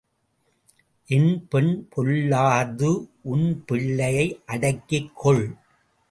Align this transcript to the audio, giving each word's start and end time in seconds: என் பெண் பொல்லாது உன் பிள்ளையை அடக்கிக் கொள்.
என் 1.07 1.47
பெண் 1.49 1.87
பொல்லாது 1.89 2.89
உன் 3.23 3.63
பிள்ளையை 3.65 4.41
அடக்கிக் 4.45 5.11
கொள். 5.15 5.55